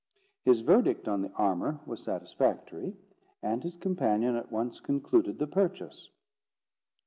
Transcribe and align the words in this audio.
His 0.43 0.61
verdict 0.61 1.07
on 1.07 1.21
the 1.21 1.31
armour 1.33 1.79
was 1.85 2.01
satisfactory, 2.01 2.95
and 3.43 3.61
his 3.61 3.77
companion 3.77 4.35
at 4.35 4.51
once 4.51 4.79
concluded 4.79 5.37
the 5.37 5.45
purchase. 5.45 6.09